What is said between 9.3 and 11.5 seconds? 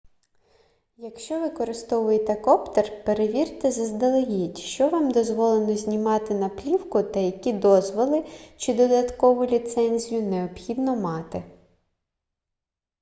ліцензію необхідно мати